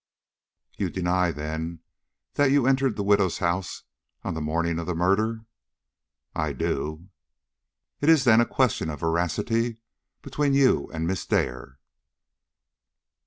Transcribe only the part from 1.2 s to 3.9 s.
then, that you entered the widow's house